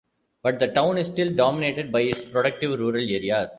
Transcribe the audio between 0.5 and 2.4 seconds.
the town is still dominated by its